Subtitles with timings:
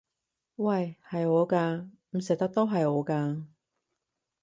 [0.55, 0.95] 喂！
[1.07, 1.89] 係我㗎！
[2.09, 3.43] 唔食得都係我㗎！